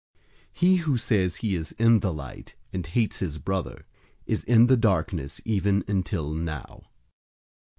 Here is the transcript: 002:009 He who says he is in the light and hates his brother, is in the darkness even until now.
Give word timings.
002:009 0.01 0.25
He 0.53 0.75
who 0.77 0.97
says 0.97 1.35
he 1.35 1.53
is 1.55 1.73
in 1.73 1.99
the 1.99 2.11
light 2.11 2.55
and 2.73 2.87
hates 2.87 3.19
his 3.19 3.37
brother, 3.37 3.85
is 4.25 4.43
in 4.45 4.65
the 4.65 4.75
darkness 4.75 5.39
even 5.45 5.83
until 5.87 6.31
now. 6.33 6.87